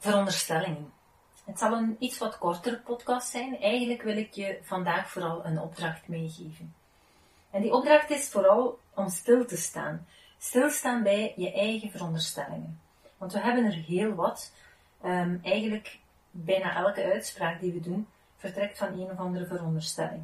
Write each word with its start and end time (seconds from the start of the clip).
veronderstellingen. 0.00 0.92
Het 1.44 1.58
zal 1.58 1.72
een 1.72 1.96
iets 1.98 2.18
wat 2.18 2.38
kortere 2.38 2.78
podcast 2.78 3.28
zijn. 3.28 3.60
Eigenlijk 3.60 4.02
wil 4.02 4.16
ik 4.16 4.34
je 4.34 4.58
vandaag 4.62 5.10
vooral 5.10 5.44
een 5.44 5.60
opdracht 5.60 6.08
meegeven. 6.08 6.74
En 7.50 7.62
die 7.62 7.72
opdracht 7.72 8.10
is 8.10 8.28
vooral 8.28 8.78
om 8.94 9.08
stil 9.08 9.46
te 9.46 9.56
staan. 9.56 10.06
Stilstaan 10.38 11.02
bij 11.02 11.32
je 11.36 11.52
eigen 11.52 11.90
veronderstellingen. 11.90 12.80
Want 13.16 13.32
we 13.32 13.38
hebben 13.38 13.64
er 13.64 13.72
heel 13.72 14.14
wat. 14.14 14.52
Um, 15.04 15.40
eigenlijk 15.42 15.98
bijna 16.30 16.76
elke 16.76 17.04
uitspraak 17.04 17.60
die 17.60 17.72
we 17.72 17.80
doen 17.80 18.06
vertrekt 18.36 18.78
van 18.78 18.88
een 18.88 19.10
of 19.10 19.18
andere 19.18 19.46
veronderstelling. 19.46 20.22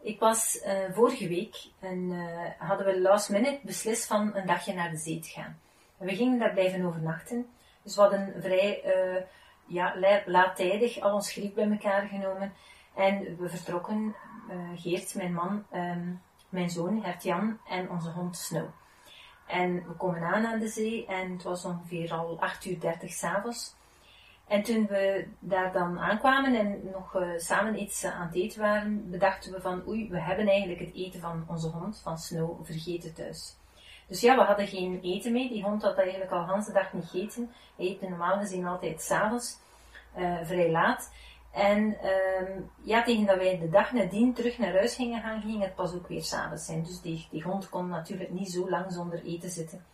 Ik 0.00 0.20
was 0.20 0.60
uh, 0.66 0.72
vorige 0.92 1.28
week 1.28 1.66
en 1.80 1.98
uh, 2.10 2.40
hadden 2.58 2.86
we 2.86 3.00
last 3.00 3.30
minute 3.30 3.60
beslist 3.62 4.06
van 4.06 4.36
een 4.36 4.46
dagje 4.46 4.74
naar 4.74 4.90
de 4.90 4.96
zee 4.96 5.20
te 5.20 5.28
gaan. 5.28 5.58
We 5.96 6.14
gingen 6.14 6.38
daar 6.38 6.52
blijven 6.52 6.84
overnachten. 6.84 7.46
Dus 7.86 7.94
we 7.94 8.00
hadden 8.00 8.34
vrij 8.38 8.82
uh, 8.84 9.22
ja, 9.66 9.94
laattijdig 10.26 11.00
al 11.00 11.14
ons 11.14 11.32
griep 11.32 11.54
bij 11.54 11.70
elkaar 11.70 12.06
genomen. 12.06 12.52
En 12.94 13.36
we 13.38 13.48
vertrokken, 13.48 14.14
Geert, 14.74 15.14
mijn 15.14 15.32
man, 15.32 15.64
um, 15.74 16.22
mijn 16.48 16.70
zoon, 16.70 17.02
Hert-Jan 17.02 17.58
en 17.68 17.90
onze 17.90 18.10
hond 18.10 18.36
Snow. 18.36 18.68
En 19.46 19.74
we 19.74 19.92
komen 19.92 20.22
aan 20.22 20.46
aan 20.46 20.58
de 20.58 20.68
zee 20.68 21.06
en 21.06 21.32
het 21.32 21.42
was 21.42 21.64
ongeveer 21.64 22.12
al 22.12 22.40
8 22.40 22.64
uur 22.64 22.80
30 22.80 23.10
s'avonds. 23.10 23.74
En 24.46 24.62
toen 24.62 24.86
we 24.86 25.28
daar 25.38 25.72
dan 25.72 25.98
aankwamen 25.98 26.54
en 26.54 26.80
nog 26.92 27.16
uh, 27.16 27.28
samen 27.36 27.80
iets 27.80 28.04
aan 28.04 28.26
het 28.26 28.34
eten 28.34 28.60
waren, 28.60 29.10
bedachten 29.10 29.52
we 29.52 29.60
van 29.60 29.88
oei, 29.88 30.08
we 30.08 30.20
hebben 30.20 30.48
eigenlijk 30.48 30.80
het 30.80 30.94
eten 30.94 31.20
van 31.20 31.44
onze 31.48 31.68
hond, 31.68 32.00
van 32.02 32.18
Snow, 32.18 32.64
vergeten 32.64 33.14
thuis. 33.14 33.56
Dus 34.06 34.20
ja, 34.20 34.36
we 34.36 34.42
hadden 34.42 34.66
geen 34.66 35.00
eten 35.02 35.32
mee. 35.32 35.48
Die 35.48 35.62
hond 35.62 35.82
had 35.82 35.98
eigenlijk 35.98 36.30
al 36.30 36.60
de 36.60 36.72
dag 36.72 36.92
niet 36.92 37.08
gegeten. 37.08 37.52
Hij 37.76 37.86
eet 37.86 38.00
normaal 38.00 38.38
gezien 38.38 38.66
altijd 38.66 39.02
s'avonds, 39.02 39.58
uh, 40.16 40.38
vrij 40.42 40.70
laat. 40.70 41.12
En 41.52 41.96
uh, 42.04 42.60
ja, 42.82 43.02
tegen 43.02 43.26
dat 43.26 43.36
wij 43.36 43.58
de 43.58 43.68
dag 43.68 43.92
nadien 43.92 44.34
terug 44.34 44.58
naar 44.58 44.72
huis 44.72 44.94
gingen 44.94 45.22
gaan, 45.22 45.40
ging 45.40 45.62
het 45.62 45.74
pas 45.74 45.94
ook 45.94 46.08
weer 46.08 46.22
s'avonds 46.22 46.64
zijn. 46.64 46.82
Dus 46.82 47.00
die, 47.00 47.28
die 47.30 47.42
hond 47.42 47.68
kon 47.68 47.88
natuurlijk 47.88 48.30
niet 48.30 48.50
zo 48.50 48.70
lang 48.70 48.92
zonder 48.92 49.24
eten 49.24 49.50
zitten. 49.50 49.84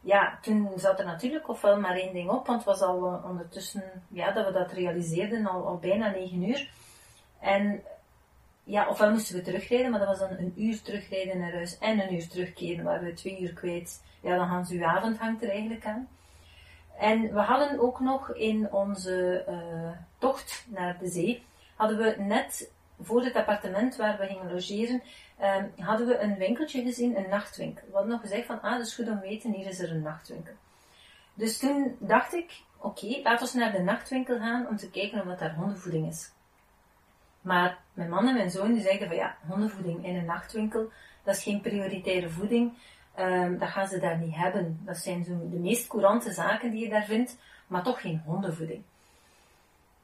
Ja, 0.00 0.38
toen 0.40 0.70
zat 0.76 0.98
er 0.98 1.04
natuurlijk 1.04 1.48
ofwel 1.48 1.80
maar 1.80 1.96
één 1.96 2.12
ding 2.12 2.30
op, 2.30 2.46
want 2.46 2.64
het 2.64 2.78
was 2.78 2.80
al 2.80 3.12
uh, 3.12 3.24
ondertussen, 3.24 4.02
ja, 4.08 4.32
dat 4.32 4.46
we 4.46 4.52
dat 4.52 4.72
realiseerden, 4.72 5.46
al, 5.46 5.66
al 5.66 5.78
bijna 5.78 6.10
negen 6.10 6.42
uur. 6.42 6.70
En 7.40 7.82
ja, 8.64 8.88
ofwel 8.88 9.10
moesten 9.10 9.36
we 9.36 9.42
terugrijden, 9.42 9.90
maar 9.90 9.98
dat 9.98 10.08
was 10.08 10.18
dan 10.18 10.38
een 10.38 10.52
uur 10.56 10.82
terugrijden 10.82 11.38
naar 11.38 11.52
huis 11.52 11.78
en 11.78 12.00
een 12.00 12.14
uur 12.14 12.28
terugkeren, 12.28 12.84
waar 12.84 13.02
we 13.02 13.12
twee 13.12 13.40
uur 13.40 13.52
kwijt. 13.52 14.02
Ja, 14.22 14.36
dan 14.36 14.48
gaan 14.48 14.66
ze 14.66 14.74
uw 14.74 14.84
avond 14.84 15.18
hangt 15.18 15.42
er 15.42 15.50
eigenlijk 15.50 15.86
aan. 15.86 16.08
En 16.98 17.32
we 17.32 17.40
hadden 17.40 17.80
ook 17.80 18.00
nog 18.00 18.34
in 18.34 18.72
onze 18.72 19.44
uh, 19.48 19.90
tocht 20.18 20.66
naar 20.68 20.98
de 20.98 21.08
zee, 21.08 21.44
hadden 21.76 21.98
we 21.98 22.14
net 22.18 22.70
voor 23.00 23.24
het 23.24 23.34
appartement 23.34 23.96
waar 23.96 24.18
we 24.18 24.26
gingen 24.26 24.52
logeren, 24.52 25.02
um, 25.42 25.84
hadden 25.84 26.06
we 26.06 26.18
een 26.18 26.36
winkeltje 26.36 26.82
gezien, 26.82 27.16
een 27.16 27.28
nachtwinkel. 27.28 27.86
We 27.86 27.92
hadden 27.92 28.10
nog 28.10 28.20
gezegd 28.20 28.46
van, 28.46 28.60
ah, 28.60 28.72
dat 28.72 28.86
is 28.86 28.94
goed 28.94 29.08
om 29.08 29.20
te 29.20 29.28
weten, 29.28 29.52
hier 29.52 29.66
is 29.66 29.80
er 29.80 29.90
een 29.90 30.02
nachtwinkel. 30.02 30.52
Dus 31.34 31.58
toen 31.58 31.96
dacht 31.98 32.34
ik, 32.34 32.62
oké, 32.78 33.20
laten 33.22 33.52
we 33.52 33.58
naar 33.58 33.72
de 33.72 33.82
nachtwinkel 33.82 34.38
gaan 34.38 34.68
om 34.68 34.76
te 34.76 34.90
kijken 34.90 35.20
of 35.20 35.26
dat 35.26 35.38
daar 35.38 35.54
hondenvoeding 35.54 36.08
is. 36.08 36.30
Maar 37.42 37.78
mijn 37.92 38.08
man 38.08 38.28
en 38.28 38.34
mijn 38.34 38.50
zoon 38.50 38.72
die 38.72 38.82
zeiden 38.82 39.08
van, 39.08 39.16
ja, 39.16 39.36
hondenvoeding 39.48 40.06
in 40.06 40.16
een 40.16 40.24
nachtwinkel, 40.24 40.90
dat 41.22 41.36
is 41.36 41.42
geen 41.42 41.60
prioritaire 41.60 42.30
voeding. 42.30 42.72
Um, 43.18 43.58
dat 43.58 43.68
gaan 43.68 43.88
ze 43.88 43.98
daar 43.98 44.18
niet 44.18 44.34
hebben. 44.34 44.80
Dat 44.84 44.96
zijn 44.96 45.24
zo 45.24 45.48
de 45.50 45.58
meest 45.58 45.86
courante 45.86 46.32
zaken 46.32 46.70
die 46.70 46.84
je 46.84 46.88
daar 46.88 47.04
vindt, 47.04 47.38
maar 47.66 47.82
toch 47.82 48.00
geen 48.00 48.22
hondenvoeding. 48.24 48.82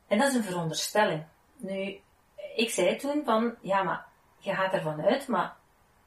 En 0.06 0.18
dat 0.18 0.28
is 0.28 0.34
een 0.34 0.42
veronderstelling. 0.42 1.22
Nu, 1.56 2.00
ik 2.56 2.70
zei 2.70 2.96
toen 2.96 3.24
van, 3.24 3.54
ja, 3.60 3.82
maar 3.82 4.04
je 4.38 4.54
gaat 4.54 4.72
ervan 4.72 5.02
uit, 5.02 5.28
maar 5.28 5.56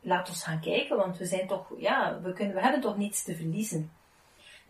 laat 0.02 0.30
ons 0.30 0.44
gaan 0.44 0.60
kijken, 0.60 0.98
want 0.98 1.18
we 1.18 1.26
zijn 1.26 1.48
toch, 1.48 1.68
ja, 1.78 2.20
we, 2.22 2.34
kunnen, 2.34 2.56
we 2.56 2.62
hebben 2.62 2.82
toch 2.82 2.98
niets 2.98 3.24
te 3.24 3.36
verliezen. 3.36 3.92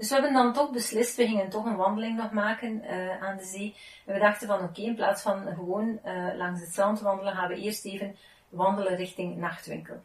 Dus 0.02 0.10
we 0.10 0.16
hebben 0.16 0.34
dan 0.34 0.54
toch 0.54 0.72
beslist, 0.72 1.16
we 1.16 1.28
gingen 1.28 1.50
toch 1.50 1.66
een 1.66 1.76
wandeling 1.76 2.18
nog 2.18 2.32
maken 2.32 2.84
uh, 2.84 3.24
aan 3.24 3.38
de 3.38 3.44
zee. 3.44 3.76
En 4.06 4.14
we 4.14 4.20
dachten 4.20 4.48
van, 4.48 4.64
oké, 4.64 4.82
in 4.82 4.96
plaats 4.96 5.22
van 5.22 5.46
gewoon 5.56 6.00
uh, 6.06 6.36
langs 6.36 6.62
het 6.62 6.70
strand 6.70 7.02
wandelen, 7.02 7.34
gaan 7.34 7.48
we 7.48 7.56
eerst 7.56 7.86
even 7.86 8.16
wandelen 8.50 8.96
richting 8.96 9.38
nachtwinkel. 9.38 10.02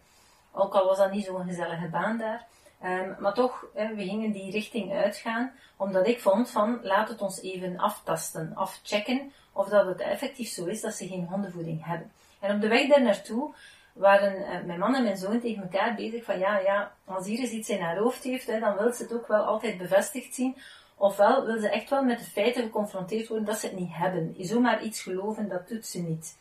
Ook 0.53 0.75
al 0.75 0.87
was 0.87 0.99
dat 0.99 1.13
niet 1.13 1.25
zo'n 1.25 1.45
gezellige 1.47 1.89
baan 1.89 2.19
daar. 2.19 2.47
Um, 2.85 3.17
maar 3.19 3.35
toch, 3.35 3.67
we 3.73 4.05
gingen 4.05 4.33
die 4.33 4.51
richting 4.51 4.93
uitgaan, 4.93 5.53
omdat 5.77 6.07
ik 6.07 6.21
vond 6.21 6.51
van, 6.51 6.79
laat 6.83 7.09
het 7.09 7.21
ons 7.21 7.41
even 7.41 7.79
aftasten, 7.79 8.53
afchecken, 8.55 9.33
of 9.53 9.69
dat 9.69 9.87
het 9.87 10.01
effectief 10.01 10.49
zo 10.49 10.65
is 10.65 10.81
dat 10.81 10.95
ze 10.95 11.09
geen 11.09 11.27
hondenvoeding 11.31 11.85
hebben. 11.85 12.13
En 12.41 12.55
op 12.55 12.61
de 12.61 12.69
weg 12.69 12.89
daar 12.89 13.03
naartoe 13.03 13.55
waren 13.97 14.41
uh, 14.41 14.67
mijn 14.67 14.79
man 14.79 14.95
en 14.95 15.03
mijn 15.03 15.17
zoon 15.17 15.41
tegen 15.41 15.63
elkaar 15.63 15.95
bezig 15.95 16.25
van, 16.25 16.39
ja, 16.39 16.59
ja, 16.59 16.93
als 17.05 17.27
Iris 17.27 17.51
iets 17.51 17.69
in 17.69 17.81
haar 17.81 17.99
hoofd 17.99 18.23
heeft, 18.23 18.47
hè, 18.47 18.61
dan 18.61 18.77
wil 18.77 18.93
ze 18.93 19.03
het 19.03 19.13
ook 19.13 19.27
wel 19.27 19.45
altijd 19.45 19.79
bevestigd 19.79 20.35
zien. 20.35 20.57
Ofwel 20.97 21.47
wil 21.47 21.59
ze 21.59 21.69
echt 21.69 21.91
wel 21.91 22.03
met 22.03 22.19
de 22.19 22.25
feiten 22.25 22.63
geconfronteerd 22.63 23.29
worden 23.29 23.47
dat 23.47 23.59
ze 23.59 23.67
het 23.67 23.79
niet 23.79 23.93
hebben. 23.93 24.35
Zomaar 24.39 24.83
iets 24.83 25.03
geloven, 25.03 25.49
dat 25.49 25.69
doet 25.69 25.87
ze 25.87 26.03
niet. 26.03 26.39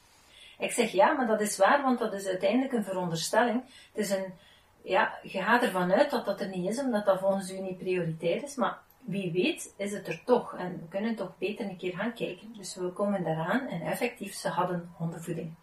Ik 0.60 0.72
zeg 0.72 0.92
ja, 0.92 1.12
maar 1.12 1.28
dat 1.28 1.42
is 1.42 1.58
waar, 1.58 1.82
want 1.82 2.00
dat 2.00 2.14
is 2.14 2.28
uiteindelijk 2.28 2.74
een 2.74 2.84
veronderstelling. 2.84 3.64
Het 3.94 4.06
is 4.06 4.10
een, 4.10 4.34
ja, 4.82 5.14
je 5.24 5.42
gaat 5.42 5.64
ervan 5.64 5.94
uit 5.94 6.12
dat 6.12 6.26
dat 6.26 6.42
er 6.42 6.48
niet 6.48 6.70
is, 6.70 6.80
omdat 6.80 7.06
dat 7.06 7.20
volgens 7.20 7.52
u 7.52 7.60
niet 7.60 7.78
prioriteit 7.78 8.44
is, 8.44 8.56
maar 8.56 8.78
wie 9.00 9.32
weet 9.32 9.74
is 9.78 9.92
het 9.92 10.08
er 10.08 10.22
toch. 10.26 10.56
En 10.58 10.72
we 10.72 10.88
kunnen 10.90 11.16
toch 11.16 11.38
beter 11.38 11.66
een 11.66 11.78
keer 11.78 11.94
gaan 11.96 12.14
kijken. 12.14 12.54
Dus 12.58 12.76
we 12.76 12.90
komen 12.90 13.24
daaraan 13.24 13.68
en 13.68 13.82
effectief, 13.82 14.34
ze 14.34 14.50
hadden 14.50 14.94
hondenvoeding. 14.98 15.54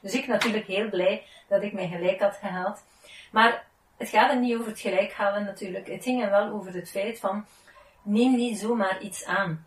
Dus 0.00 0.14
ik 0.14 0.26
natuurlijk 0.26 0.66
heel 0.66 0.88
blij 0.88 1.26
dat 1.48 1.62
ik 1.62 1.72
mijn 1.72 1.88
gelijk 1.88 2.20
had 2.20 2.36
gehaald. 2.36 2.84
Maar 3.32 3.66
het 3.96 4.08
gaat 4.08 4.30
er 4.30 4.38
niet 4.38 4.54
over 4.54 4.66
het 4.66 4.80
gelijk 4.80 5.12
halen 5.12 5.44
natuurlijk. 5.44 5.86
Het 5.86 6.02
ging 6.02 6.22
er 6.22 6.30
wel 6.30 6.48
over 6.48 6.74
het 6.74 6.90
feit 6.90 7.20
van, 7.20 7.44
neem 8.02 8.36
niet 8.36 8.58
zomaar 8.58 9.00
iets 9.00 9.24
aan. 9.24 9.66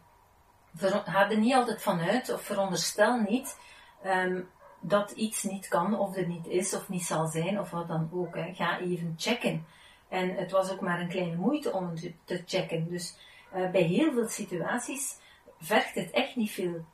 Ga 1.06 1.30
er 1.30 1.38
niet 1.38 1.54
altijd 1.54 1.82
vanuit, 1.82 2.34
of 2.34 2.42
veronderstel 2.42 3.20
niet, 3.20 3.58
um, 4.06 4.50
dat 4.80 5.12
iets 5.12 5.44
niet 5.44 5.68
kan, 5.68 6.00
of 6.00 6.16
er 6.16 6.28
niet 6.28 6.48
is, 6.48 6.74
of 6.74 6.90
niet 6.90 7.04
zal 7.04 7.28
zijn, 7.28 7.60
of 7.60 7.70
wat 7.70 7.88
dan 7.88 8.10
ook. 8.14 8.36
Hè. 8.36 8.54
Ga 8.54 8.80
even 8.80 9.14
checken. 9.18 9.66
En 10.10 10.36
het 10.36 10.52
was 10.52 10.72
ook 10.72 10.82
maar 10.82 11.00
een 11.00 11.08
kleine 11.08 11.36
moeite 11.36 11.74
om 11.74 11.94
te 12.24 12.44
checken. 12.46 12.90
Dus 12.90 13.16
uh, 13.56 13.70
bij 13.70 13.82
heel 13.82 14.14
veel 14.14 14.28
situaties 14.28 15.18
vergt 15.60 15.96
het 15.96 16.12
echt 16.12 16.36
niet 16.36 16.52
veel 16.52 16.86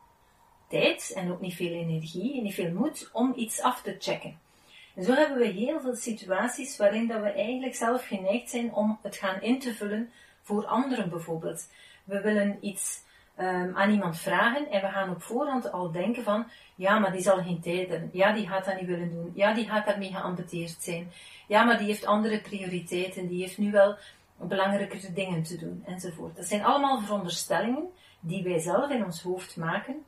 tijd 0.69 1.11
en 1.15 1.31
ook 1.31 1.41
niet 1.41 1.55
veel 1.55 1.73
energie 1.73 2.37
en 2.37 2.43
niet 2.43 2.53
veel 2.53 2.71
moed 2.71 3.09
om 3.13 3.33
iets 3.35 3.61
af 3.61 3.81
te 3.81 3.95
checken. 3.99 4.39
En 4.95 5.03
zo 5.03 5.13
hebben 5.13 5.37
we 5.37 5.45
heel 5.45 5.81
veel 5.81 5.95
situaties 5.95 6.77
waarin 6.77 7.07
dat 7.07 7.21
we 7.21 7.31
eigenlijk 7.31 7.75
zelf 7.75 8.07
geneigd 8.07 8.49
zijn 8.49 8.73
om 8.73 8.99
het 9.01 9.15
gaan 9.15 9.41
in 9.41 9.59
te 9.59 9.73
vullen 9.73 10.11
voor 10.41 10.65
anderen 10.65 11.09
bijvoorbeeld. 11.09 11.67
We 12.03 12.21
willen 12.21 12.57
iets 12.61 13.03
um, 13.39 13.75
aan 13.75 13.91
iemand 13.91 14.17
vragen 14.17 14.69
en 14.69 14.81
we 14.81 14.87
gaan 14.87 15.09
op 15.09 15.21
voorhand 15.21 15.71
al 15.71 15.91
denken 15.91 16.23
van, 16.23 16.45
ja, 16.75 16.99
maar 16.99 17.11
die 17.11 17.21
zal 17.21 17.43
geen 17.43 17.61
tijd 17.61 17.89
hebben. 17.89 18.09
Ja, 18.13 18.33
die 18.33 18.47
gaat 18.47 18.65
dat 18.65 18.79
niet 18.79 18.89
willen 18.89 19.11
doen. 19.11 19.31
Ja, 19.35 19.53
die 19.53 19.67
gaat 19.67 19.85
daarmee 19.85 20.11
geambeteerd 20.11 20.77
zijn. 20.79 21.11
Ja, 21.47 21.63
maar 21.63 21.77
die 21.77 21.87
heeft 21.87 22.05
andere 22.05 22.41
prioriteiten. 22.41 23.27
Die 23.27 23.41
heeft 23.41 23.57
nu 23.57 23.71
wel 23.71 23.97
belangrijkere 24.35 25.13
dingen 25.13 25.43
te 25.43 25.57
doen, 25.57 25.83
enzovoort. 25.85 26.35
Dat 26.35 26.45
zijn 26.45 26.63
allemaal 26.63 27.01
veronderstellingen 27.01 27.89
die 28.19 28.43
wij 28.43 28.59
zelf 28.59 28.91
in 28.91 29.05
ons 29.05 29.21
hoofd 29.21 29.57
maken 29.57 30.05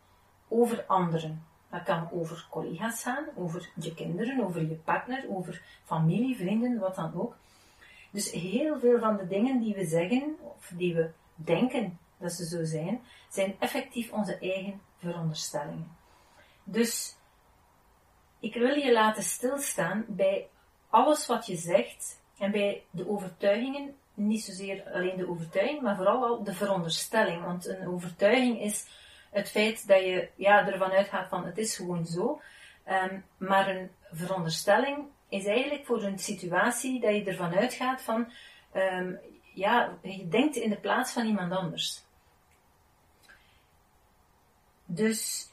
over 0.52 0.84
anderen. 0.86 1.46
Dat 1.70 1.84
kan 1.84 2.10
over 2.12 2.48
collega's 2.50 3.02
gaan, 3.04 3.26
over 3.36 3.70
je 3.76 3.94
kinderen, 3.94 4.44
over 4.44 4.62
je 4.62 4.76
partner, 4.76 5.26
over 5.30 5.62
familie, 5.84 6.36
vrienden, 6.36 6.80
wat 6.80 6.96
dan 6.96 7.14
ook. 7.16 7.36
Dus 8.12 8.32
heel 8.32 8.80
veel 8.80 9.00
van 9.00 9.18
de 9.18 9.28
dingen 9.28 9.60
die 9.60 9.76
we 9.76 9.86
zeggen, 9.86 10.36
of 10.58 10.72
die 10.76 10.96
we 10.96 11.10
denken 11.36 12.00
dat 12.18 12.32
ze 12.32 12.46
zo 12.46 12.64
zijn, 12.64 13.02
zijn 13.30 13.56
effectief 13.60 14.12
onze 14.12 14.38
eigen 14.38 14.82
veronderstellingen. 14.98 15.98
Dus 16.64 17.16
ik 18.40 18.54
wil 18.54 18.76
je 18.76 18.92
laten 18.92 19.24
stilstaan 19.24 20.06
bij 20.08 20.48
alles 20.90 21.28
wat 21.28 21.46
je 21.46 21.56
zegt 21.56 22.22
en 22.38 22.52
bij 22.52 22.84
de 22.92 23.10
overtuigingen 23.10 23.96
niet 24.14 24.44
zozeer 24.44 24.92
alleen 24.94 25.18
de 25.18 25.30
overtuiging, 25.30 25.82
maar 25.82 25.96
vooral 25.96 26.26
al 26.26 26.44
de 26.44 26.54
veronderstelling. 26.54 27.44
Want 27.44 27.68
een 27.68 27.88
overtuiging 27.88 28.62
is 28.62 28.88
het 29.32 29.50
feit 29.50 29.88
dat 29.88 30.00
je 30.00 30.30
ja, 30.36 30.68
ervan 30.68 30.92
uitgaat 30.92 31.28
van 31.28 31.46
het 31.46 31.58
is 31.58 31.76
gewoon 31.76 32.06
zo. 32.06 32.42
Ehm, 32.84 33.20
maar 33.38 33.70
een 33.70 33.92
veronderstelling 34.12 35.06
is 35.30 35.46
eigenlijk 35.46 35.86
voor 35.86 36.04
een 36.04 36.20
situatie 36.20 37.00
dat 37.00 37.16
je 37.16 37.24
ervan 37.24 37.56
uitgaat 37.56 38.02
van, 38.02 38.32
um, 38.76 39.20
ja, 39.54 39.98
je 40.02 40.28
denkt 40.28 40.56
in 40.56 40.70
de 40.70 40.80
plaats 40.80 41.12
van 41.12 41.26
iemand 41.26 41.52
anders. 41.52 42.04
Dus 44.86 45.50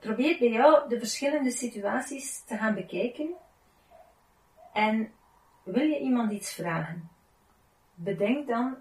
probeer 0.00 0.38
bij 0.38 0.48
jou 0.48 0.88
de 0.88 0.98
verschillende 0.98 1.50
situaties 1.50 2.44
te 2.44 2.56
gaan 2.56 2.74
bekijken 2.74 3.34
en 4.72 5.12
wil 5.62 5.86
je 5.86 5.98
iemand 5.98 6.32
iets 6.32 6.54
vragen? 6.54 7.10
Bedenk 7.94 8.46
dan 8.46 8.76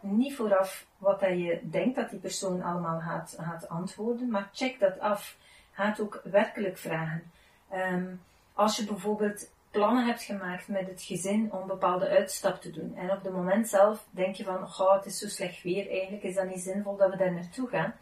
niet 0.00 0.34
vooraf 0.34 0.86
wat 0.98 1.20
dat 1.20 1.30
je 1.30 1.60
denkt 1.62 1.96
dat 1.96 2.10
die 2.10 2.18
persoon 2.18 2.62
allemaal 2.62 3.00
gaat, 3.00 3.36
gaat 3.40 3.68
antwoorden, 3.68 4.30
maar 4.30 4.50
check 4.52 4.80
dat 4.80 4.98
af. 4.98 5.36
Gaat 5.72 6.00
ook 6.00 6.20
werkelijk 6.24 6.78
vragen. 6.78 7.32
Ehm, 7.68 8.14
als 8.52 8.76
je 8.76 8.84
bijvoorbeeld 8.84 9.50
plannen 9.70 10.06
hebt 10.06 10.22
gemaakt 10.22 10.68
met 10.68 10.86
het 10.86 11.02
gezin 11.02 11.52
om 11.52 11.66
bepaalde 11.66 12.08
uitstap 12.08 12.60
te 12.60 12.70
doen 12.70 12.96
en 12.96 13.10
op 13.10 13.22
het 13.22 13.32
moment 13.32 13.68
zelf 13.68 14.06
denk 14.10 14.34
je 14.34 14.44
van, 14.44 14.62
oh, 14.62 14.94
het 14.94 15.06
is 15.06 15.18
zo 15.18 15.28
slecht 15.28 15.62
weer, 15.62 15.90
eigenlijk 15.90 16.22
is 16.22 16.34
dat 16.34 16.48
niet 16.48 16.60
zinvol 16.60 16.96
dat 16.96 17.10
we 17.10 17.16
daar 17.16 17.32
naartoe 17.32 17.68
gaan. 17.68 17.94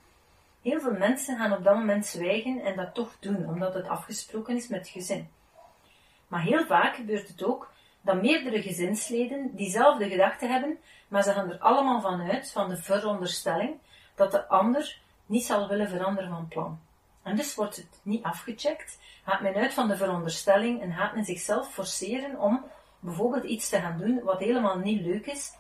Heel 0.63 0.81
veel 0.81 0.93
mensen 0.93 1.37
gaan 1.37 1.53
op 1.53 1.65
dat 1.65 1.75
moment 1.75 2.07
zwijgen 2.07 2.61
en 2.61 2.77
dat 2.77 2.95
toch 2.95 3.17
doen, 3.21 3.49
omdat 3.49 3.75
het 3.75 3.89
afgesproken 3.89 4.57
is 4.57 4.69
met 4.69 4.79
het 4.79 4.89
gezin. 4.89 5.29
Maar 6.29 6.43
heel 6.43 6.67
vaak 6.67 6.97
gebeurt 6.97 7.29
het 7.29 7.45
ook 7.45 7.71
dat 8.07 8.23
meerdere 8.23 8.63
gezinsleden 8.63 9.51
diezelfde 9.57 10.09
gedachten 10.09 10.51
hebben, 10.51 10.79
maar 11.09 11.23
ze 11.23 11.33
gaan 11.33 11.51
er 11.51 11.59
allemaal 11.59 12.01
van 12.01 12.31
uit, 12.31 12.51
van 12.51 12.69
de 12.69 12.77
veronderstelling, 12.77 13.75
dat 14.15 14.31
de 14.31 14.49
ander 14.49 14.99
niet 15.27 15.45
zal 15.45 15.69
willen 15.69 15.89
veranderen 15.89 16.31
van 16.31 16.49
plan. 16.49 16.81
En 17.23 17.37
dus 17.37 17.55
wordt 17.55 17.77
het 17.77 18.01
niet 18.03 18.23
afgecheckt, 18.23 18.99
gaat 19.25 19.41
men 19.41 19.55
uit 19.55 19.75
van 19.75 19.89
de 19.89 19.97
veronderstelling 19.97 20.83
en 20.83 20.93
gaat 20.93 21.15
men 21.15 21.25
zichzelf 21.25 21.73
forceren 21.73 22.39
om 22.41 22.65
bijvoorbeeld 23.01 23.45
iets 23.45 23.69
te 23.69 23.81
gaan 23.81 23.99
doen 23.99 24.23
wat 24.23 24.39
helemaal 24.39 24.79
niet 24.79 25.01
leuk 25.01 25.27
is, 25.27 25.53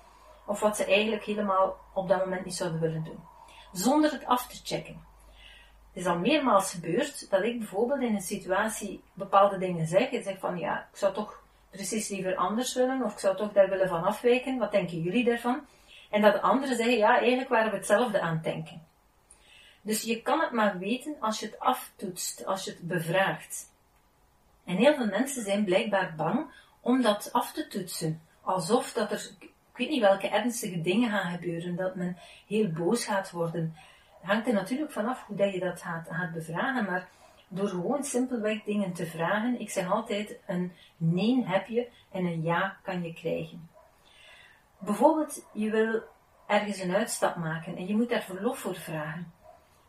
of 0.47 0.61
wat 0.61 0.77
ze 0.77 0.85
eigenlijk 0.85 1.25
helemaal 1.25 1.77
op 1.93 2.09
dat 2.09 2.19
moment 2.19 2.45
niet 2.45 2.55
zouden 2.55 2.81
willen 2.81 3.05
doen, 3.05 3.21
zonder 3.73 4.13
het 4.13 4.27
af 4.27 4.47
te 4.47 4.61
checken. 4.65 5.05
Het 5.93 6.05
is 6.05 6.07
al 6.07 6.19
meermaals 6.19 6.71
gebeurd 6.71 7.31
dat 7.31 7.43
ik 7.43 7.59
bijvoorbeeld 7.59 8.01
in 8.01 8.15
een 8.15 8.21
situatie 8.21 9.03
bepaalde 9.13 9.59
dingen 9.59 9.87
zeg 9.87 10.11
en 10.11 10.23
zeg 10.23 10.39
van 10.39 10.59
ja, 10.59 10.89
ik 10.93 10.99
zou 10.99 11.15
toch 11.15 11.45
precies 11.77 12.09
liever 12.09 12.37
anders 12.37 12.75
willen, 12.75 13.03
of 13.03 13.13
ik 13.13 13.19
zou 13.19 13.37
toch 13.37 13.53
daar 13.53 13.69
willen 13.69 13.89
van 13.89 14.05
afwijken, 14.05 14.59
wat 14.59 14.73
denken 14.73 15.03
jullie 15.03 15.25
daarvan? 15.25 15.67
En 16.11 16.23
dat 16.23 16.33
de 16.33 16.41
anderen 16.41 16.77
zeggen, 16.77 16.97
ja, 16.97 17.19
eigenlijk 17.19 17.49
waren 17.49 17.71
we 17.71 17.77
hetzelfde 17.77 18.21
aan 18.21 18.35
het 18.35 18.45
denken. 18.45 18.83
Dus 19.83 20.03
je 20.03 20.23
kan 20.23 20.41
het 20.41 20.51
maar 20.51 20.79
weten 20.79 21.17
als 21.21 21.41
je 21.41 21.47
het 21.47 21.59
aftoetst, 21.59 22.47
als 22.47 22.65
je 22.65 22.71
het 22.71 22.81
bevraagt. 22.81 23.73
En 24.65 24.77
heel 24.77 24.95
veel 24.95 25.07
mensen 25.07 25.43
zijn 25.43 25.65
blijkbaar 25.65 26.15
bang 26.17 26.47
om 26.81 27.03
dat 27.03 27.33
af 27.33 27.53
te 27.53 27.67
toetsen. 27.67 28.21
Alsof 28.43 28.93
dat 28.93 29.13
er, 29.13 29.31
ik 29.41 29.51
weet 29.77 29.89
niet 29.89 30.01
welke 30.01 30.29
ernstige 30.29 30.81
dingen 30.81 31.11
gaan 31.11 31.31
gebeuren, 31.31 31.77
dat 31.77 31.95
men 31.95 32.17
heel 32.47 32.69
boos 32.69 33.05
gaat 33.05 33.31
worden. 33.31 33.77
Het 34.21 34.31
hangt 34.31 34.47
er 34.47 34.55
natuurlijk 34.55 34.93
vanaf 34.93 35.25
hoe 35.27 35.53
je 35.53 35.61
dat 35.61 35.83
gaat, 35.83 36.09
gaat 36.11 36.33
bevragen, 36.33 36.85
maar 36.85 37.09
door 37.49 37.69
gewoon 37.69 38.05
simpelweg 38.05 38.63
dingen 38.63 38.93
te 38.93 39.07
vragen. 39.07 39.61
Ik 39.61 39.71
zeg 39.71 39.91
altijd, 39.91 40.39
een 40.47 40.73
nee 40.97 41.45
heb 41.45 41.67
je 41.67 41.89
en 42.13 42.25
een 42.25 42.43
ja 42.43 42.77
kan 42.83 43.03
je 43.03 43.13
krijgen. 43.13 43.69
Bijvoorbeeld, 44.79 45.47
je 45.53 45.71
wil 45.71 46.03
ergens 46.47 46.81
een 46.81 46.95
uitstap 46.95 47.37
maken 47.37 47.77
en 47.77 47.87
je 47.87 47.97
moet 47.97 48.09
daar 48.09 48.23
verlof 48.23 48.59
voor 48.59 48.75
vragen. 48.75 49.33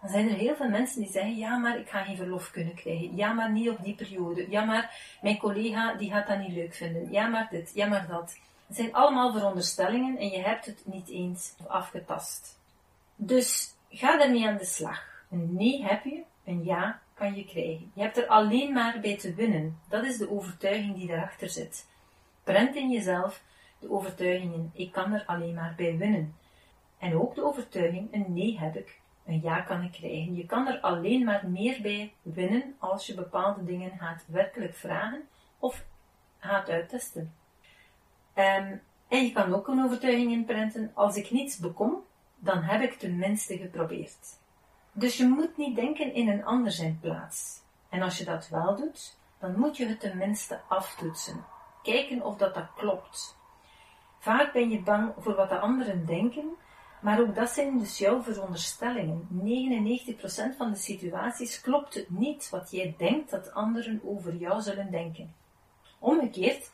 Dan 0.02 0.10
zijn 0.10 0.30
er 0.30 0.36
heel 0.36 0.56
veel 0.56 0.70
mensen 0.70 1.02
die 1.02 1.12
zeggen, 1.12 1.36
ja 1.36 1.58
maar 1.58 1.80
ik 1.80 1.90
ga 1.90 2.04
geen 2.04 2.16
verlof 2.16 2.52
kunnen 2.52 2.76
krijgen. 2.76 3.16
Ja 3.16 3.34
maar 3.34 3.52
niet 3.52 3.70
op 3.70 3.84
die 3.84 3.96
periode. 3.96 4.50
Ja 4.50 4.66
maar 4.66 5.18
mijn 5.22 5.38
collega 5.38 5.94
die 5.94 6.12
gaat 6.12 6.28
dat 6.28 6.40
niet 6.40 6.52
leuk 6.52 6.74
vinden. 6.74 7.12
Ja 7.12 7.28
maar 7.28 7.48
dit, 7.50 7.72
ja 7.74 7.88
maar 7.88 8.08
dat. 8.08 8.38
Het 8.68 8.76
zijn 8.76 8.94
allemaal 8.94 9.32
veronderstellingen 9.32 10.18
en 10.18 10.28
je 10.28 10.40
hebt 10.40 10.66
het 10.66 10.82
niet 10.86 11.10
eens 11.10 11.56
afgetast. 11.68 12.60
Dus 13.16 13.76
ga 13.90 14.22
ermee 14.22 14.48
aan 14.48 14.58
de 14.58 14.66
slag. 14.66 15.04
Een 15.30 15.54
nee 15.54 15.84
heb 15.84 16.04
je, 16.04 16.24
een 16.44 16.64
ja 16.64 17.02
kan 17.18 17.36
je 17.36 17.46
krijgen. 17.46 17.92
Je 17.94 18.02
hebt 18.02 18.18
er 18.18 18.28
alleen 18.28 18.74
maar 18.74 19.00
bij 19.00 19.18
te 19.18 19.34
winnen. 19.34 19.80
Dat 19.90 20.04
is 20.04 20.18
de 20.18 20.30
overtuiging 20.30 20.96
die 20.96 21.08
daarachter 21.08 21.50
zit. 21.50 21.88
Prent 22.44 22.76
in 22.76 22.92
jezelf 22.92 23.44
de 23.80 23.92
overtuigingen, 23.92 24.72
ik 24.74 24.92
kan 24.92 25.14
er 25.14 25.24
alleen 25.26 25.54
maar 25.54 25.74
bij 25.78 25.98
winnen. 25.98 26.36
En 26.98 27.20
ook 27.20 27.36
de 27.36 27.44
overtuiging, 27.44 28.14
een 28.14 28.34
nee 28.34 28.60
heb 28.60 28.76
ik, 28.76 29.02
een 29.26 29.42
ja 29.42 29.62
kan 29.62 29.84
ik 29.84 29.92
krijgen. 29.92 30.36
Je 30.36 30.46
kan 30.46 30.68
er 30.68 30.80
alleen 30.80 31.24
maar 31.24 31.50
meer 31.50 31.82
bij 31.82 32.14
winnen 32.22 32.76
als 32.80 33.08
je 33.08 33.14
bepaalde 33.14 33.64
dingen 33.64 33.98
gaat 33.98 34.24
werkelijk 34.28 34.76
vragen 34.76 35.28
of 35.60 35.86
gaat 36.40 36.70
uittesten. 36.70 37.34
Ehm, 38.34 38.76
en 39.08 39.26
je 39.26 39.32
kan 39.32 39.54
ook 39.54 39.68
een 39.68 39.84
overtuiging 39.84 40.32
inprenten, 40.32 40.92
als 40.94 41.16
ik 41.16 41.32
niets 41.32 41.58
bekom, 41.58 42.04
dan 42.36 42.62
heb 42.62 42.82
ik 42.82 42.94
tenminste 42.94 43.58
geprobeerd. 43.58 44.40
Dus 45.00 45.18
je 45.18 45.28
moet 45.28 45.58
niet 45.58 45.76
denken 45.76 46.14
in 46.14 46.30
een 46.30 46.46
ander 46.46 46.72
zijn 46.72 47.00
plaats. 47.02 47.62
En 47.90 48.02
als 48.02 48.18
je 48.18 48.26
dat 48.26 48.48
wel 48.48 48.76
doet, 48.76 49.18
dan 49.40 49.60
moet 49.60 49.78
je 49.78 49.86
het 49.86 50.00
tenminste 50.00 50.62
aftoetsen. 50.68 51.46
Kijken 51.84 52.26
of 52.26 52.38
dat, 52.38 52.54
dat 52.54 52.68
klopt. 52.76 53.38
Vaak 54.20 54.54
ben 54.54 54.70
je 54.70 54.82
bang 54.82 55.14
voor 55.18 55.36
wat 55.36 55.50
de 55.50 55.60
anderen 55.60 56.06
denken, 56.06 56.56
maar 57.02 57.20
ook 57.20 57.36
dat 57.36 57.50
zijn 57.50 57.80
dus 57.80 57.98
jouw 57.98 58.22
veronderstellingen. 58.22 59.28
99% 60.54 60.58
van 60.58 60.72
de 60.72 60.78
situaties 60.78 61.62
klopt 61.62 61.94
het 61.94 62.10
niet 62.10 62.50
wat 62.50 62.72
jij 62.72 62.96
denkt 62.98 63.32
dat 63.32 63.54
anderen 63.54 64.02
over 64.04 64.36
jou 64.36 64.62
zullen 64.62 64.92
denken. 64.92 65.36
Omgekeerd, 66.00 66.72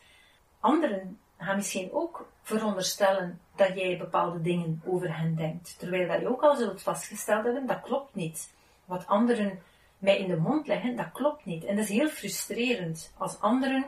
anderen 0.60 1.20
gaan 1.44 1.56
misschien 1.56 1.92
ook 1.92 2.28
veronderstellen 2.42 3.40
dat 3.56 3.76
jij 3.76 3.98
bepaalde 3.98 4.42
dingen 4.42 4.82
over 4.86 5.18
hen 5.18 5.36
denkt. 5.36 5.80
Terwijl 5.80 6.08
dat 6.08 6.20
je 6.20 6.30
ook 6.30 6.42
al 6.42 6.56
zult 6.56 6.82
vastgesteld 6.82 7.44
hebben, 7.44 7.68
dat 7.68 7.82
klopt 7.82 8.16
niet. 8.16 8.54
Wat 8.86 9.08
anderen 9.08 9.60
mij 9.98 10.18
in 10.18 10.28
de 10.28 10.38
mond 10.38 10.68
leggen, 10.68 10.96
dat 10.96 11.12
klopt 11.12 11.46
niet. 11.46 11.64
En 11.64 11.76
dat 11.76 11.84
is 11.84 11.92
heel 11.92 12.10
frustrerend 12.10 13.14
als 13.18 13.40
anderen 13.40 13.86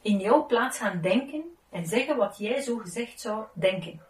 in 0.00 0.18
jouw 0.18 0.46
plaats 0.46 0.78
gaan 0.78 1.00
denken 1.00 1.42
en 1.70 1.86
zeggen 1.86 2.16
wat 2.16 2.38
jij 2.38 2.60
zo 2.60 2.76
gezegd 2.76 3.20
zou 3.20 3.44
denken. 3.52 4.00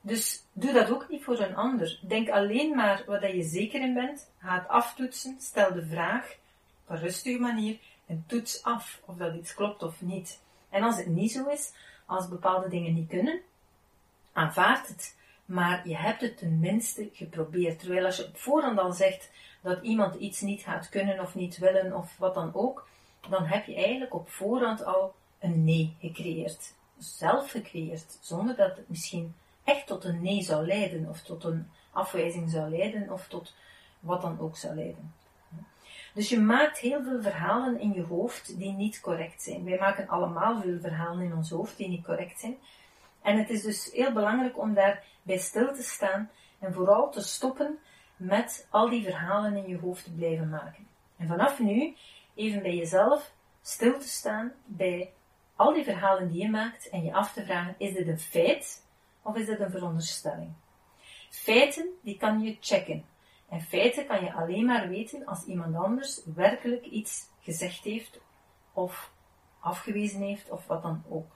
Dus 0.00 0.44
doe 0.52 0.72
dat 0.72 0.90
ook 0.90 1.08
niet 1.08 1.24
voor 1.24 1.40
een 1.40 1.56
ander. 1.56 1.98
Denk 2.02 2.30
alleen 2.30 2.74
maar 2.74 3.02
wat 3.06 3.22
je 3.22 3.42
zeker 3.42 3.80
in 3.80 3.94
bent. 3.94 4.30
Ga 4.38 4.54
het 4.54 4.68
aftoetsen, 4.68 5.36
stel 5.40 5.72
de 5.72 5.86
vraag 5.86 6.36
op 6.84 6.90
een 6.90 6.98
rustige 6.98 7.38
manier 7.38 7.78
en 8.06 8.24
toets 8.26 8.62
af 8.62 9.00
of 9.04 9.16
dat 9.16 9.34
iets 9.34 9.54
klopt 9.54 9.82
of 9.82 10.00
niet. 10.02 10.40
En 10.70 10.82
als 10.82 10.96
het 10.96 11.06
niet 11.06 11.32
zo 11.32 11.48
is, 11.48 11.72
als 12.06 12.28
bepaalde 12.28 12.68
dingen 12.68 12.94
niet 12.94 13.08
kunnen, 13.08 13.40
aanvaard 14.32 14.88
het. 14.88 15.16
Maar 15.44 15.88
je 15.88 15.96
hebt 15.96 16.20
het 16.20 16.38
tenminste 16.38 17.08
geprobeerd. 17.12 17.78
Terwijl 17.78 18.04
als 18.04 18.16
je 18.16 18.26
op 18.26 18.36
voorhand 18.36 18.78
al 18.78 18.92
zegt 18.92 19.30
dat 19.62 19.82
iemand 19.82 20.14
iets 20.14 20.40
niet 20.40 20.62
gaat 20.62 20.88
kunnen 20.88 21.20
of 21.20 21.34
niet 21.34 21.58
willen 21.58 21.96
of 21.96 22.16
wat 22.18 22.34
dan 22.34 22.54
ook, 22.54 22.88
dan 23.28 23.44
heb 23.44 23.66
je 23.66 23.74
eigenlijk 23.74 24.14
op 24.14 24.30
voorhand 24.30 24.84
al 24.84 25.14
een 25.38 25.64
nee 25.64 25.96
gecreëerd. 26.00 26.74
Zelf 26.98 27.50
gecreëerd, 27.50 28.18
zonder 28.20 28.56
dat 28.56 28.76
het 28.76 28.88
misschien 28.88 29.34
echt 29.64 29.86
tot 29.86 30.04
een 30.04 30.22
nee 30.22 30.42
zou 30.42 30.66
leiden, 30.66 31.08
of 31.08 31.22
tot 31.22 31.44
een 31.44 31.70
afwijzing 31.90 32.50
zou 32.50 32.70
leiden, 32.70 33.12
of 33.12 33.28
tot 33.28 33.54
wat 34.00 34.22
dan 34.22 34.40
ook 34.40 34.56
zou 34.56 34.74
leiden. 34.74 35.14
Dus 36.16 36.28
je 36.28 36.40
maakt 36.40 36.78
heel 36.78 37.02
veel 37.02 37.22
verhalen 37.22 37.80
in 37.80 37.92
je 37.92 38.02
hoofd 38.02 38.58
die 38.58 38.72
niet 38.72 39.00
correct 39.00 39.42
zijn. 39.42 39.64
Wij 39.64 39.78
maken 39.78 40.08
allemaal 40.08 40.60
veel 40.60 40.80
verhalen 40.80 41.24
in 41.24 41.34
ons 41.34 41.50
hoofd 41.50 41.76
die 41.76 41.88
niet 41.88 42.04
correct 42.04 42.40
zijn. 42.40 42.56
En 43.22 43.38
het 43.38 43.50
is 43.50 43.62
dus 43.62 43.90
heel 43.92 44.12
belangrijk 44.12 44.58
om 44.58 44.74
daar 44.74 45.04
bij 45.22 45.38
stil 45.38 45.74
te 45.74 45.82
staan 45.82 46.30
en 46.58 46.72
vooral 46.72 47.10
te 47.10 47.20
stoppen 47.20 47.78
met 48.16 48.66
al 48.70 48.88
die 48.88 49.02
verhalen 49.02 49.56
in 49.56 49.68
je 49.68 49.78
hoofd 49.78 50.04
te 50.04 50.12
blijven 50.12 50.48
maken. 50.48 50.86
En 51.16 51.26
vanaf 51.26 51.58
nu 51.58 51.96
even 52.34 52.62
bij 52.62 52.76
jezelf 52.76 53.32
stil 53.62 53.98
te 53.98 54.08
staan 54.08 54.52
bij 54.64 55.12
al 55.56 55.72
die 55.72 55.84
verhalen 55.84 56.28
die 56.28 56.42
je 56.42 56.50
maakt 56.50 56.88
en 56.88 57.04
je 57.04 57.12
af 57.12 57.32
te 57.32 57.44
vragen, 57.44 57.74
is 57.78 57.94
dit 57.94 58.06
een 58.06 58.18
feit 58.18 58.86
of 59.22 59.36
is 59.36 59.46
dit 59.46 59.60
een 59.60 59.70
veronderstelling? 59.70 60.52
Feiten, 61.30 61.88
die 62.02 62.16
kan 62.16 62.40
je 62.40 62.56
checken. 62.60 63.04
En 63.48 63.60
feiten 63.60 64.06
kan 64.06 64.24
je 64.24 64.32
alleen 64.32 64.64
maar 64.64 64.88
weten 64.88 65.26
als 65.26 65.44
iemand 65.44 65.76
anders 65.76 66.20
werkelijk 66.34 66.84
iets 66.84 67.28
gezegd 67.40 67.84
heeft 67.84 68.20
of 68.72 69.12
afgewezen 69.60 70.20
heeft 70.20 70.50
of 70.50 70.66
wat 70.66 70.82
dan 70.82 71.02
ook. 71.08 71.34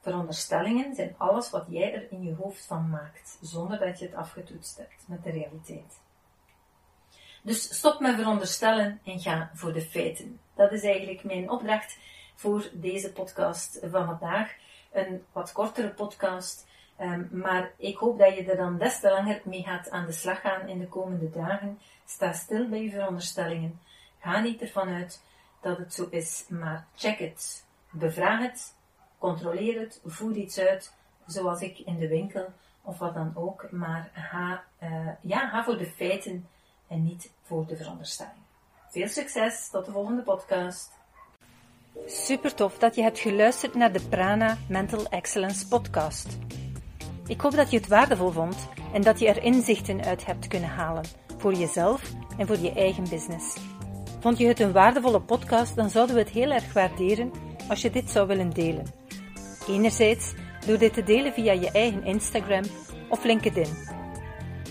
Veronderstellingen 0.00 0.94
zijn 0.94 1.14
alles 1.18 1.50
wat 1.50 1.64
jij 1.68 1.94
er 1.94 2.12
in 2.12 2.22
je 2.22 2.34
hoofd 2.34 2.66
van 2.66 2.90
maakt, 2.90 3.38
zonder 3.40 3.78
dat 3.78 3.98
je 3.98 4.04
het 4.04 4.14
afgetoetst 4.14 4.76
hebt 4.76 5.04
met 5.06 5.22
de 5.24 5.30
realiteit. 5.30 6.02
Dus 7.42 7.76
stop 7.76 8.00
met 8.00 8.14
veronderstellen 8.14 9.00
en 9.04 9.20
ga 9.20 9.50
voor 9.54 9.72
de 9.72 9.82
feiten. 9.82 10.40
Dat 10.54 10.72
is 10.72 10.82
eigenlijk 10.82 11.24
mijn 11.24 11.50
opdracht 11.50 11.98
voor 12.34 12.70
deze 12.72 13.12
podcast 13.12 13.78
van 13.80 14.04
vandaag. 14.06 14.54
een 14.92 15.24
wat 15.32 15.52
kortere 15.52 15.88
podcast. 15.88 16.66
Ehm, 16.96 17.22
maar 17.30 17.72
ik 17.76 17.96
hoop 17.96 18.18
dat 18.18 18.34
je 18.36 18.44
er 18.44 18.56
dan 18.56 18.78
des 18.78 19.00
te 19.00 19.10
langer 19.10 19.40
mee 19.44 19.62
gaat 19.62 19.90
aan 19.90 20.06
de 20.06 20.12
slag 20.12 20.40
gaan 20.40 20.68
in 20.68 20.78
de 20.78 20.88
komende 20.88 21.30
dagen. 21.30 21.78
Sta 22.06 22.32
stil 22.32 22.68
bij 22.68 22.82
je 22.82 22.90
veronderstellingen. 22.90 23.80
Ga 24.20 24.40
niet 24.40 24.60
ervan 24.60 24.88
uit 24.88 25.22
dat 25.60 25.78
het 25.78 25.94
zo 25.94 26.06
is, 26.10 26.44
maar 26.48 26.86
check 26.96 27.18
het. 27.18 27.64
Bevraag 27.90 28.40
het, 28.40 28.74
controleer 29.18 29.80
het, 29.80 30.00
voer 30.04 30.36
iets 30.36 30.58
uit, 30.58 30.92
zoals 31.26 31.60
ik 31.60 31.78
in 31.78 31.98
de 31.98 32.08
winkel 32.08 32.52
of 32.82 32.98
wat 32.98 33.14
dan 33.14 33.32
ook. 33.34 33.70
Maar 33.70 34.10
ga, 34.14 34.64
uh, 34.82 35.08
ja, 35.20 35.48
ga 35.48 35.64
voor 35.64 35.78
de 35.78 35.86
feiten 35.86 36.48
en 36.88 37.04
niet 37.04 37.30
voor 37.42 37.66
de 37.66 37.76
veronderstellingen. 37.76 38.44
Veel 38.88 39.08
succes, 39.08 39.68
tot 39.68 39.84
de 39.84 39.92
volgende 39.92 40.22
podcast. 40.22 40.92
Super 42.06 42.54
tof 42.54 42.78
dat 42.78 42.94
je 42.94 43.02
hebt 43.02 43.18
geluisterd 43.18 43.74
naar 43.74 43.92
de 43.92 44.00
Prana 44.08 44.58
Mental 44.68 45.06
Excellence 45.08 45.68
podcast. 45.68 46.38
Ik 47.26 47.40
hoop 47.40 47.54
dat 47.54 47.70
je 47.70 47.76
het 47.76 47.88
waardevol 47.88 48.30
vond 48.30 48.68
en 48.92 49.02
dat 49.02 49.18
je 49.18 49.28
er 49.28 49.42
inzichten 49.42 50.04
uit 50.04 50.26
hebt 50.26 50.46
kunnen 50.46 50.68
halen 50.68 51.04
voor 51.38 51.54
jezelf 51.54 52.12
en 52.38 52.46
voor 52.46 52.58
je 52.58 52.72
eigen 52.72 53.08
business. 53.08 53.56
Vond 54.20 54.38
je 54.38 54.46
het 54.46 54.60
een 54.60 54.72
waardevolle 54.72 55.20
podcast, 55.20 55.76
dan 55.76 55.90
zouden 55.90 56.14
we 56.14 56.20
het 56.20 56.30
heel 56.30 56.50
erg 56.50 56.72
waarderen 56.72 57.30
als 57.68 57.82
je 57.82 57.90
dit 57.90 58.10
zou 58.10 58.26
willen 58.26 58.50
delen. 58.50 58.84
Enerzijds 59.68 60.34
door 60.66 60.78
dit 60.78 60.94
te 60.94 61.02
delen 61.02 61.32
via 61.32 61.52
je 61.52 61.70
eigen 61.70 62.04
Instagram 62.04 62.62
of 63.08 63.24
LinkedIn. 63.24 63.76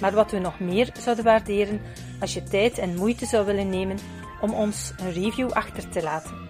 Maar 0.01 0.13
wat 0.13 0.31
we 0.31 0.39
nog 0.39 0.59
meer 0.59 0.89
zouden 0.99 1.23
waarderen 1.23 1.81
als 2.19 2.33
je 2.33 2.43
tijd 2.43 2.77
en 2.77 2.95
moeite 2.95 3.25
zou 3.25 3.45
willen 3.45 3.69
nemen 3.69 3.97
om 4.41 4.53
ons 4.53 4.93
een 4.97 5.11
review 5.11 5.51
achter 5.51 5.89
te 5.89 6.03
laten. 6.03 6.47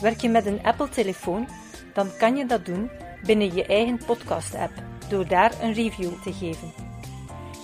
Werk 0.00 0.20
je 0.20 0.28
met 0.28 0.46
een 0.46 0.62
Apple-telefoon, 0.62 1.48
dan 1.92 2.08
kan 2.18 2.36
je 2.36 2.46
dat 2.46 2.66
doen 2.66 2.90
binnen 3.24 3.54
je 3.54 3.66
eigen 3.66 4.00
podcast-app 4.06 4.89
door 5.10 5.26
daar 5.28 5.52
een 5.62 5.72
review 5.72 6.10
te 6.22 6.32
geven. 6.32 6.72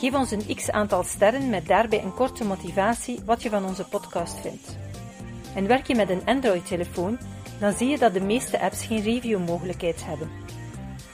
Geef 0.00 0.15
ons 0.15 0.31
een 0.31 0.55
x 0.55 0.71
aantal 0.71 1.03
sterren 1.03 1.50
met 1.50 1.67
daarbij 1.67 2.03
een 2.03 2.15
korte 2.15 2.45
motivatie 2.45 3.21
wat 3.25 3.43
je 3.43 3.50
van 3.50 3.65
onze 3.65 3.85
podcast 3.85 4.41
vindt. 4.41 4.76
En 5.55 5.67
werk 5.67 5.87
je 5.87 5.95
met 5.95 6.11
een 6.11 6.25
Android-telefoon, 6.25 7.19
dan 7.61 7.73
zie 7.73 7.88
je 7.88 7.99
dat 7.99 8.15
de 8.15 8.21
meeste 8.21 8.61
apps 8.61 8.85
geen 8.85 9.03
review-mogelijkheid 9.03 10.05
hebben. 10.05 10.31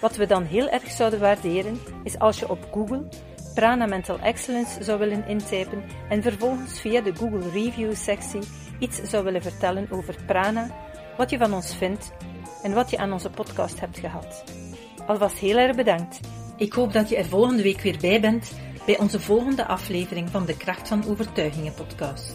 Wat 0.01 0.17
we 0.17 0.27
dan 0.27 0.45
heel 0.45 0.69
erg 0.69 0.91
zouden 0.91 1.21
waarderen, 1.21 1.81
is 2.05 2.19
als 2.19 2.39
je 2.39 2.51
op 2.51 2.69
Google 2.73 3.09
Prana 3.55 3.87
Mental 3.87 4.19
Excellence 4.19 4.83
zou 4.83 4.99
willen 4.99 5.27
intypen 5.27 5.85
en 6.09 6.23
vervolgens 6.23 6.81
via 6.81 7.01
de 7.01 7.15
Google 7.15 7.51
Review 7.51 7.95
sectie 7.95 8.43
iets 8.79 9.03
zou 9.03 9.25
willen 9.25 9.43
vertellen 9.43 9.87
over 9.91 10.17
Prana, 10.27 10.71
wat 11.17 11.31
je 11.31 11.39
van 11.39 11.55
ons 11.55 11.75
vindt 11.75 12.13
en 12.63 12.75
wat 12.75 12.91
je 12.91 12.99
aan 12.99 13.13
onze 13.13 13.31
podcast 13.31 13.81
hebt 13.81 13.99
gehad. 13.99 14.62
Alvast 15.07 15.39
heel 15.39 15.57
erg 15.57 15.77
bedankt. 15.77 16.21
Ik 16.57 16.73
hoop 16.73 16.93
dat 16.93 17.09
je 17.09 17.17
er 17.17 17.25
volgende 17.25 17.63
week 17.63 17.81
weer 17.81 17.99
bij 18.01 18.21
bent 18.21 18.53
bij 18.87 18.99
onze 18.99 19.21
volgende 19.21 19.67
aflevering 19.67 20.31
van 20.31 20.47
de 20.47 20.57
Kracht 20.57 20.89
van 20.89 21.05
Overtuigingen 21.07 21.75
podcast. 21.75 22.35